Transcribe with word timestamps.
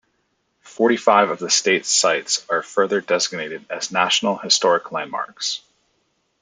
Forty-five 0.63 1.29
of 1.29 1.37
the 1.37 1.51
state's 1.51 1.87
sites 1.87 2.43
are 2.49 2.63
further 2.63 3.01
designated 3.01 3.63
as 3.69 3.91
National 3.91 4.35
Historic 4.35 4.91
Landmarks. 4.91 5.61